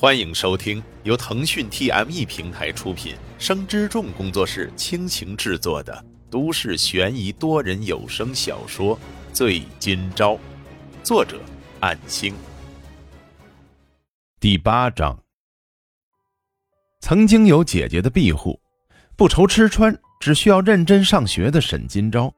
[0.00, 8.96] 欢迎收听由腾讯 TME 平台出品、生之众工作室倾情制作的都市悬疑多人有声小说
[9.32, 10.34] 《醉今朝》，
[11.02, 11.40] 作者：
[11.80, 12.32] 暗星。
[14.38, 15.18] 第八章。
[17.00, 18.56] 曾经有姐姐的庇护，
[19.16, 22.32] 不愁吃穿，只需要认真上学的沈今朝，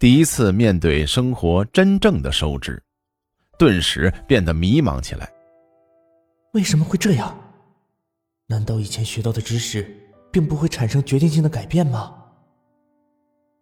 [0.00, 2.82] 第一次面对生活真正的收支，
[3.56, 5.32] 顿时变得迷茫起来。
[6.52, 7.38] 为什么会这样？
[8.48, 9.96] 难道以前学到的知识
[10.32, 12.12] 并不会产生决定性的改变吗？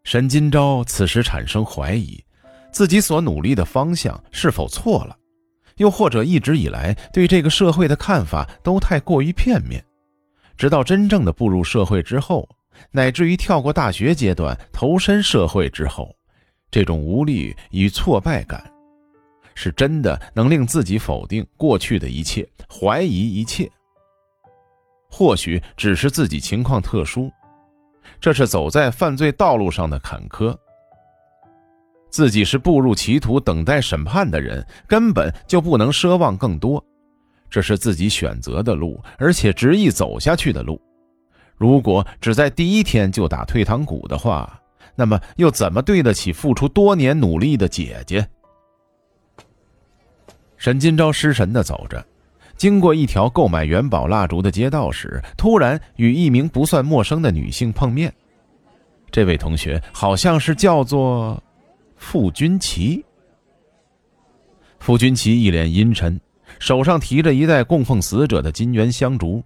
[0.04, 2.24] 沈今朝此时产生怀疑，
[2.72, 5.14] 自己所努力的方向是否错了，
[5.76, 9.84] 又或者一直以来对这个社会的看法都太过于片面。
[10.56, 12.48] 直到真正的步入社会之后，
[12.90, 16.16] 乃至于跳过大学阶段投身社会之后，
[16.70, 18.72] 这种无力与挫败感。
[19.60, 23.68] 是真的能令自己否定过去的一切，怀疑一切。
[25.10, 27.28] 或许只是自己情况特殊，
[28.20, 30.56] 这是走在犯罪道路上的坎坷。
[32.08, 36.82] 自己是步入歧途、等待审判的人，根本就不能奢望更多。
[37.50, 40.80] 这是自己选择的路，而且执意走下去的路。
[41.56, 44.60] 如果只在第一天就打退堂鼓的话，
[44.94, 48.24] 那么又怎么对得起付出多年努力的姐姐？
[50.58, 52.04] 沈金钊失神地走着，
[52.56, 58.12] 经过一条购买元宝蜡烛的街道时，突然与一名不算陌生的女性碰面。
[59.10, 61.42] 这位同学好像是叫做
[61.96, 63.04] 傅君琪。
[64.80, 66.20] 傅君琪一脸阴沉，
[66.58, 69.42] 手上提着一袋供奉死者的金元香烛。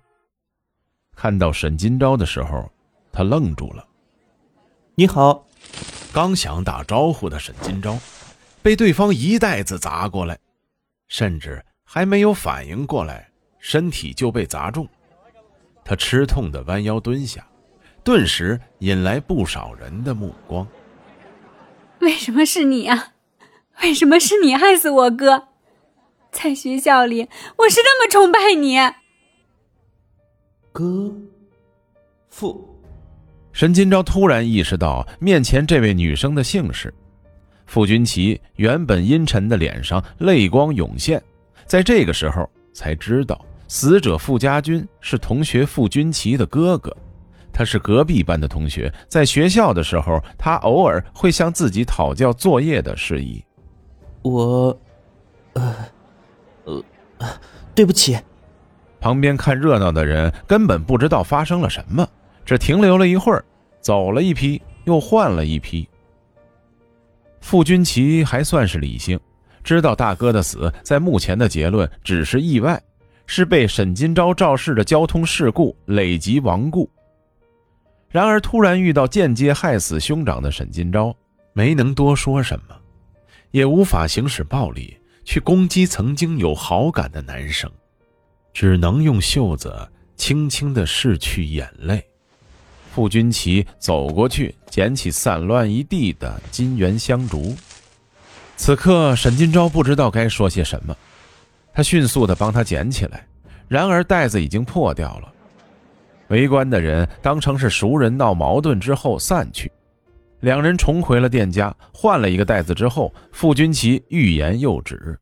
[1.14, 2.68] 看到沈金钊的时候，
[3.12, 3.86] 他愣住了。
[4.96, 5.46] “你好。”
[6.12, 7.98] 刚想打招呼的沈金钊，
[8.62, 10.38] 被对方一袋子砸过来。
[11.12, 14.88] 甚至还没有反应过来，身体就被砸中。
[15.84, 17.46] 他吃痛的弯腰蹲下，
[18.02, 20.66] 顿时引来不少人的目光。
[21.98, 23.12] 为什么是你啊？
[23.82, 25.48] 为什么是你害死我哥？
[26.30, 27.28] 在学校里，
[27.58, 28.78] 我是那么崇拜你。
[30.72, 31.14] 哥，
[32.30, 32.80] 父。
[33.52, 36.94] 沈金钊突然意识到面前这位女生的姓氏。
[37.72, 41.22] 傅君奇原本阴沉的脸上泪光涌现，
[41.64, 46.94] 在这个时候才知道死者傅家军是同学傅君奇的哥哥，
[47.50, 53.42] 他是隔壁班的同学，在学校的时候，他偶尔会向自己讨教作业的事宜。
[54.20, 54.78] 我，
[55.54, 55.74] 呃，
[56.66, 56.84] 呃，
[57.74, 58.18] 对不起。
[59.00, 62.06] 旁边看热闹的人根本不知道发生了什么，
[62.44, 63.42] 只停留了一会儿，
[63.80, 65.88] 走了一批，又换了一批。
[67.42, 69.20] 傅君奇还算是理性，
[69.62, 72.80] 知道大哥的死在目前的结论只是意外，
[73.26, 76.88] 是被沈金钊肇事的交通事故累及亡故。
[78.08, 81.14] 然而突然遇到间接害死兄长的沈金钊，
[81.52, 82.76] 没能多说什么，
[83.50, 87.70] 也无法行使暴力去攻击曾经有好感的男生，
[88.54, 89.76] 只能用袖子
[90.16, 92.02] 轻轻地拭去眼泪。
[92.94, 97.56] 傅君奇走过去，捡起散乱一地的金元香烛。
[98.56, 100.94] 此刻，沈金钊不知道该说些什么，
[101.72, 103.26] 他迅速地帮他捡起来，
[103.66, 105.32] 然而袋子已经破掉了。
[106.28, 109.72] 围观的人当成是熟人闹矛盾之后散去，
[110.40, 115.18] 两人重回了店家，换了一个袋子之后，傅君奇欲言又止。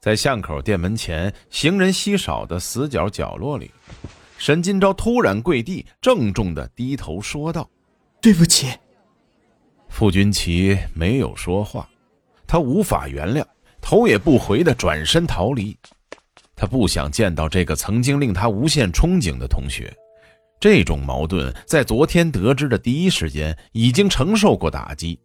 [0.00, 3.70] 在巷口店门前行人稀少的死角角落里。
[4.44, 7.70] 沈金钊突然跪地，郑重的低头说道
[8.20, 8.66] ：“对不起。”
[9.88, 11.88] 傅君奇没有说话，
[12.44, 13.46] 他无法原谅，
[13.80, 15.78] 头也不回的转身逃离。
[16.56, 19.96] 他不想见到这个曾经令他无限憧憬的同学。
[20.58, 25.20] 这种矛盾在昨天得知的第一时间已经承受过打击，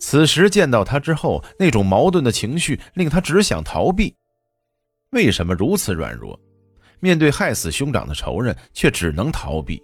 [0.00, 4.16] 此时见到他之后，那种矛盾的情绪令他只想逃避。
[5.10, 6.40] 为什么如此软弱？
[7.00, 9.82] 面对害死兄长的仇人，却只能逃避。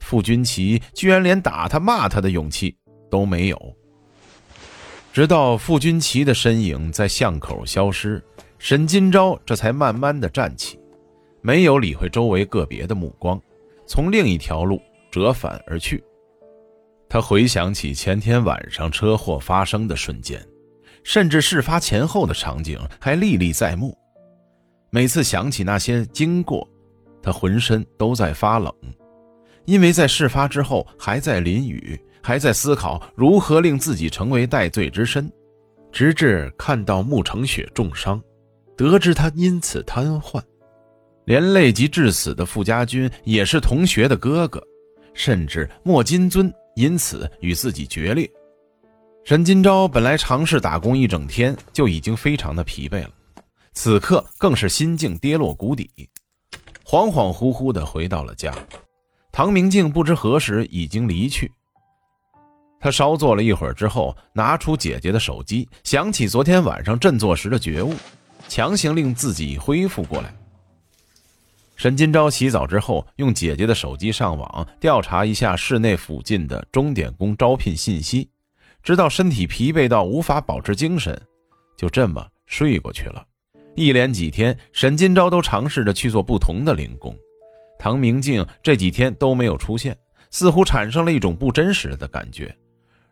[0.00, 2.76] 傅君奇居然连打他、骂他的勇气
[3.10, 3.76] 都没有。
[5.12, 8.22] 直到傅君奇的身影在巷口消失，
[8.58, 10.78] 沈金钊这才慢慢的站起，
[11.40, 13.40] 没有理会周围个别的目光，
[13.86, 16.04] 从另一条路折返而去。
[17.08, 20.44] 他回想起前天晚上车祸发生的瞬间，
[21.02, 23.96] 甚至事发前后的场景还历历在目。
[24.96, 26.66] 每次想起那些经过，
[27.22, 28.72] 他浑身都在发冷，
[29.66, 35.30] 因为在事发之后还在淋雨，还在思考如何令自己成为戴罪之身，
[35.92, 38.18] 直至看到穆成雪重伤，
[38.74, 40.40] 得知他因此瘫痪，
[41.26, 44.62] 连累及致死的傅家军也是同学的哥哥，
[45.12, 48.26] 甚至莫金尊因此与自己决裂。
[49.24, 53.10] 沈金钊本来尝试打工一整天就已经非常的疲惫了，
[53.76, 55.90] 此刻更是心境跌落谷底，
[56.82, 58.52] 恍恍惚惚的回到了家。
[59.30, 61.52] 唐明镜不知何时已经离去。
[62.80, 67.94] 他稍坐了一会儿之后，拿出姐姐的手机，想起昨天晚上振作时的觉悟，
[68.48, 70.34] 强行令自己恢复过来。
[71.76, 78.30] 沈金钊洗澡之后，用姐姐的手机上网调查一下市内附近的钟点工招聘信息。
[78.82, 81.20] 直到身体疲惫到无法保持精神，
[81.76, 83.22] 就这么睡过去了。
[83.76, 87.16] 一连几天，沈金钊都尝试着去做不同的零工，
[87.78, 89.96] 唐明镜这几天都没有出现，
[90.30, 92.52] 似乎产生了一种不真实的感觉。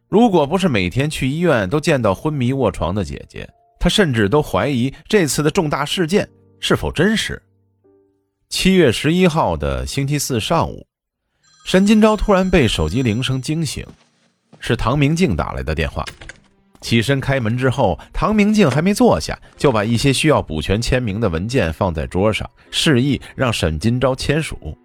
[0.09, 6.29] 如果不是每天去医院都见到昏迷卧床的姐姐，他甚至都怀疑这次的重大事件
[6.59, 7.41] 是否真实。
[8.49, 10.87] 七月十一号的星期四上午，
[11.67, 13.87] 沈金钊突然被手机铃声惊醒。
[14.67, 16.03] 是唐明镜打来的电话。
[16.85, 24.77] 起身开门之后，唐明镜还没坐下，就把一些需要补全签名的文件放在桌上，示意让沈金钊签署。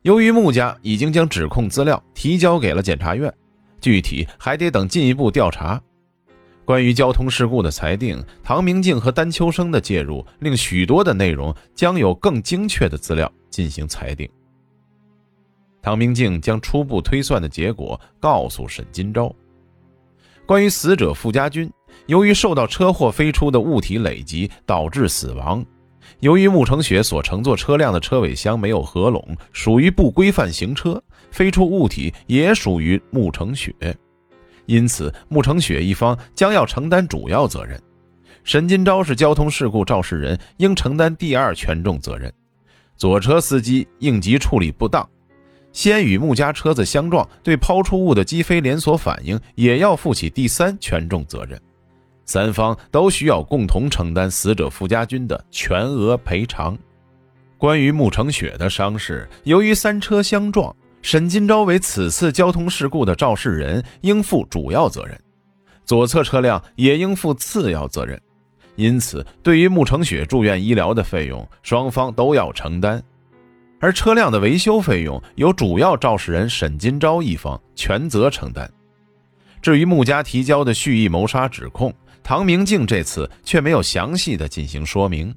[0.00, 3.30] 由于穆家已经将指控资料提交给了检察院，
[3.78, 5.78] 具体还得等进一步调查。
[6.64, 14.26] 关于交通事故的裁定，唐明镜和丹秋生的介入，令许多的内容将有更精确的资料进行裁定。
[15.82, 19.30] 唐明镜将初步推算的结果告诉沈金钊。
[20.44, 21.70] 关于死者傅家军，
[22.06, 25.64] 由于受到车祸飞出的物体累积导致死亡，
[26.20, 33.72] 由于穆成雪所乘坐车辆的车尾箱没有合拢，属于不规范行车，飞出物体也属于穆成雪，
[34.66, 37.80] 因此穆成雪一方将要承担主要责任。
[38.44, 42.32] 沈金钊是交通事故肇事人，应承担第二权重责任。
[42.96, 45.08] 左车司机应急处理不当。
[45.72, 51.60] 先与穆家车子相撞，对抛出物的击飞连锁反应也要负起第三权重责任，
[52.24, 56.76] 三方都需要共同承担死者傅家军的全额赔偿。
[57.56, 65.18] 关于穆成雪的伤势，由于三车相撞，沈金钊为此次交通事故的肇事人，应负主要责任，
[65.84, 68.20] 左侧车辆也应负次要责任，
[68.76, 73.02] 因此对于穆成雪住院医疗的费用，双方都要承担。
[73.82, 78.72] 而车辆的维修费用由主要肇事人沈金钊一方全责承担。
[79.60, 81.92] 至于穆家提交的蓄意谋杀指控，
[82.22, 85.34] 唐明镜这次却没有详细的进行说明。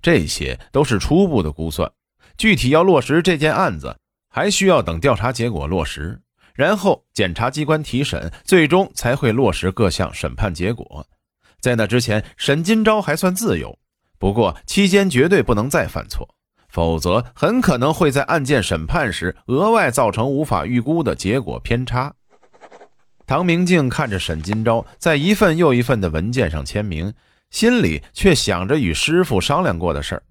[0.00, 1.92] 这些都是初步的估算，
[2.38, 3.94] 具体要落实这件案子，
[4.30, 6.18] 还需要等调查结果落实，
[6.54, 11.06] 然后检察机关提审，最终才会落实各项审判结果。
[11.60, 13.78] 在那之前，沈金钊还算自由，
[14.18, 16.26] 不过期间绝对不能再犯错。
[16.68, 22.12] 否则，很可能会在案件审判时额外造成无法预估的结果偏差。
[23.26, 27.12] 唐明镜看着沈金钊在一份又一份的文件上签名，
[27.50, 30.22] 心里却想着与师傅商量过的事儿。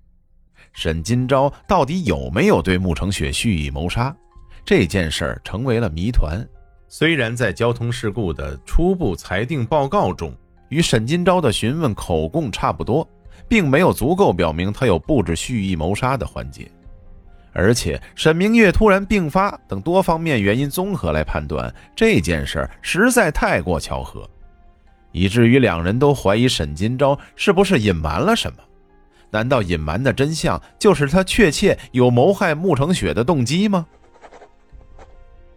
[0.73, 4.15] 沈金钊到底有没有对穆成雪蓄意谋杀？
[4.63, 6.43] 这件事儿成为了谜团。
[6.87, 10.33] 虽然在交通事故的初步裁定报告中，
[10.69, 13.07] 与沈金钊的询问口供差不多。
[13.47, 16.69] 并没有足够表明他有布置蓄意谋杀的环节，
[17.53, 24.29] 而且沈明月突然病发等多方面原因综合来判断这件事实在太过巧合，
[25.11, 28.59] 以至于两人都怀疑沈金钊是不是隐瞒了什么？
[29.29, 33.85] 难道隐瞒的真相就是他确切有谋害穆成雪的动机吗？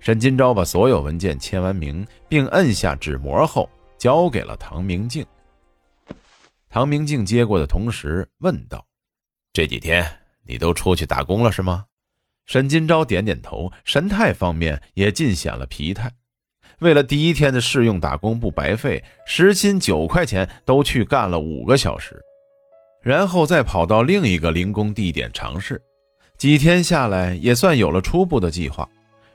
[0.00, 5.24] 沈金钊把所有文件签完名，并摁下纸模后，交给了唐明镜。
[6.72, 8.86] 唐明镜接过的同时问道
[9.52, 10.08] ：“这几天
[10.46, 11.84] 你都出去打工了是吗？”
[12.46, 16.08] 沈金钊点点头，神态方面也尽显了疲态。
[16.78, 22.22] 为了第一天的试用打工不白费，时薪九块钱都去干了五个小时，
[23.02, 25.82] 然后再跑到另一个零工地点尝试。
[26.38, 28.88] 几天下来，也算有了初步的计划，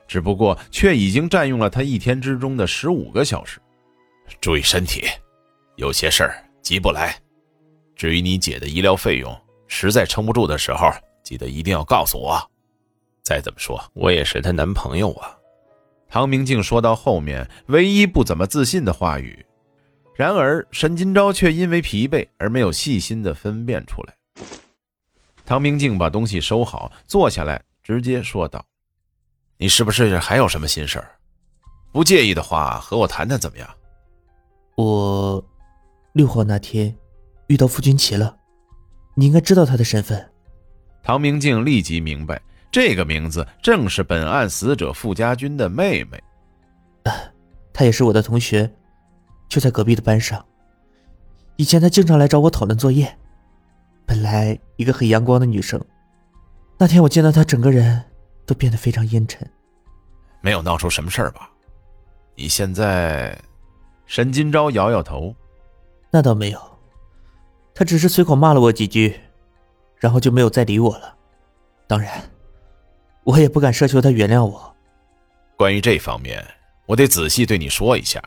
[0.08, 3.60] 只不过却已经占用了他一天之中的十五个小时。
[4.40, 5.04] 注意身体，
[5.76, 7.14] 有些事儿急不来。
[7.96, 9.34] 至于你姐的医疗费用，
[9.66, 10.90] 实在撑不住的时候，
[11.22, 12.38] 记得一定要告诉我。
[13.22, 15.34] 再怎么说，我也是她男朋友啊。
[16.08, 19.44] 唐明镜说到后面，唯一不怎么自信的话语。
[20.14, 24.14] 然而沈金钊却因为疲惫而没有细心的分辨出来。
[25.44, 28.64] 唐明镜把东西收好，坐下来，直接说道
[29.58, 31.10] ：“你是不是还有什么心事儿？
[31.92, 33.68] 不介意的话，和我谈谈怎么样？”
[34.76, 35.44] 我
[36.12, 36.96] 六号那天。
[37.48, 38.36] 遇到傅君奇了，
[39.14, 40.30] 你应该知道他的身份。
[41.02, 42.40] 唐明镜立即明白，
[42.72, 46.22] 这个名字正是本案死者傅家军的妹妹。
[47.72, 48.68] 她也是我的同学，
[49.48, 50.44] 就在隔壁的班上。
[51.56, 53.16] 以前她经常来找我讨论作业。
[54.04, 55.80] 本来一个很阳光的女生，
[56.78, 58.02] 那天我见到她，整个人
[58.44, 59.48] 都变得非常阴沉。
[60.40, 61.50] 没有闹出什么事儿吧？
[62.34, 63.40] 你现在，
[64.06, 65.34] 沈金钊摇摇头，
[66.10, 66.75] 那倒没有。
[67.78, 69.20] 他只是随口骂了我几句，
[69.98, 71.14] 然后就没有再理我了。
[71.86, 72.10] 当然，
[73.22, 74.74] 我也不敢奢求他原谅我。
[75.58, 76.42] 关于这方面，
[76.86, 78.18] 我得仔细对你说一下。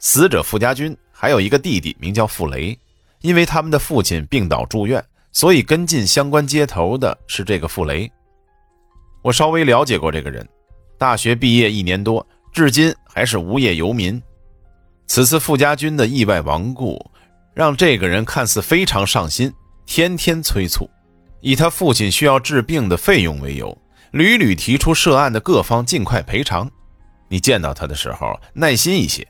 [0.00, 2.76] 死者傅家军还有一个弟弟，名叫傅雷。
[3.20, 5.02] 因为他们的父亲病倒住院，
[5.32, 8.10] 所以跟进相关接头的是这个傅雷。
[9.22, 10.46] 我稍微了解过这个人，
[10.98, 14.20] 大学毕业一年多，至今还是无业游民。
[15.06, 17.02] 此次傅家军的意外亡故，
[17.54, 19.52] 让这个人看似非常上心，
[19.86, 20.90] 天天催促，
[21.40, 23.76] 以他父亲需要治病的费用为由，
[24.10, 26.68] 屡屡提出涉案的各方尽快赔偿。
[27.28, 29.26] 你见到他的时候，耐心一些，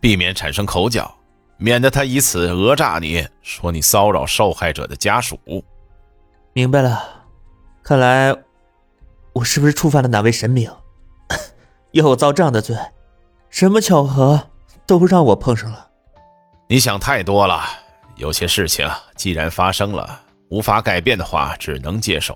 [0.00, 1.16] 避免产生口角。
[1.58, 5.38] 免得他以此讹诈你，说你骚扰受害者的家属。
[6.52, 7.24] 明白了，
[7.84, 8.36] 看来
[9.32, 10.68] 我是不是触犯了哪位神明，
[11.92, 12.76] 要我遭这样的罪？
[13.48, 14.48] 什么巧合
[14.86, 15.90] 都让我碰上了。
[16.72, 17.62] 你想太多了，
[18.16, 22.34] 有些事情既然发生了，无法改变的话，只能接受。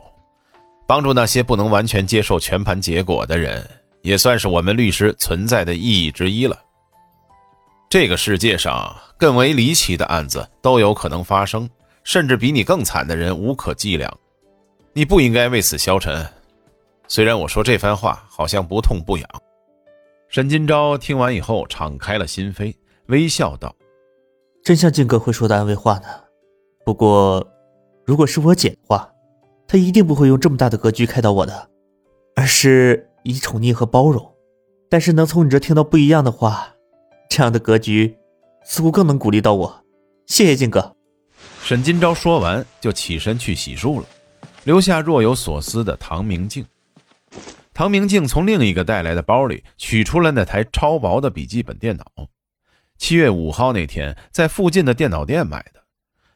[0.87, 3.67] 帮助那些不能完全接受全盘结果的人，
[4.03, 6.55] 也算是我们律师存在的意义之一了。
[7.89, 11.67] 这个世界上更为离奇的案子都有可能发生，
[12.05, 14.15] 甚至比你更惨的人无可计量。
[14.93, 16.29] 你不应该为此消沉。
[17.09, 19.27] 虽然我说这番话好像不痛不痒。
[20.29, 22.75] 沈金钊听完以后敞开了心扉，
[23.07, 23.75] 微笑道
[24.67, 26.09] ：“真像靖哥会说的安慰话呢。
[26.85, 27.47] 不过，
[28.05, 29.09] 如果是我姐的话，
[29.69, 31.71] 她一定不会用这么大的格局开导我的，
[32.35, 34.35] 而是以宠溺和包容。
[34.91, 36.75] 但是能从你这听到不一样的话。”
[37.31, 38.17] 这样的格局，
[38.65, 39.85] 似乎更能鼓励到我。
[40.27, 40.97] 谢谢靖哥。
[41.63, 44.07] 沈金钊说完，就起身去洗漱了，
[44.65, 46.67] 留下若有所思的唐明镜。
[47.73, 52.05] 唐明镜从另一个带来的包里取出了那台超薄的笔记本电脑，
[52.99, 55.83] 七月五号那天在附近的电脑店买的，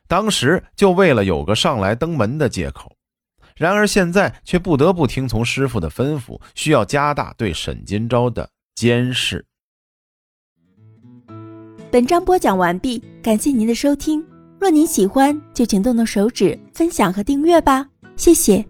[0.07, 2.97] 当时就为了有个上来登门的借口。
[3.57, 9.45] 然而现在却不得不听从师傅的吩咐，需要加大对沈金钊的监视。
[11.91, 14.25] 本章播讲完毕，感谢您的收听。
[14.59, 18.70] 若您喜欢，就请动动手指分享和订阅吧，谢谢。